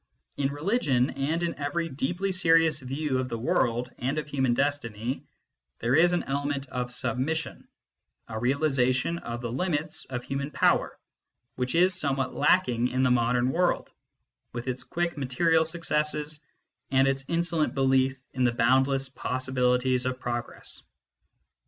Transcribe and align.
In 0.35 0.51
religion, 0.51 1.11
and 1.11 1.43
in 1.43 1.59
every 1.59 1.87
deeply 1.87 2.31
serious 2.31 2.79
view 2.79 3.19
of 3.19 3.29
the 3.29 3.37
world 3.37 3.91
and 3.99 4.17
of 4.17 4.27
human 4.27 4.55
destiny, 4.55 5.27
there 5.77 5.93
is 5.95 6.11
an 6.11 6.23
element 6.23 6.65
of 6.69 6.91
submission, 6.91 7.67
a 8.27 8.39
realisation 8.39 9.19
of 9.19 9.41
the 9.41 9.51
limits 9.51 10.05
of 10.05 10.23
human 10.23 10.49
power, 10.49 10.97
which 11.55 11.75
is 11.75 11.93
somewhat 11.93 12.33
lacking 12.33 12.87
in 12.87 13.03
the 13.03 13.11
modern 13.11 13.51
world, 13.51 13.91
with 14.53 14.67
its 14.67 14.83
quick 14.83 15.19
material 15.19 15.65
successes 15.65 16.43
and 16.89 17.07
its 17.07 17.23
insolent 17.27 17.75
belief 17.75 18.17
in 18.33 18.43
the 18.43 18.51
boundless 18.51 19.07
possibilities 19.07 20.07
of 20.07 20.19
progress. 20.19 20.81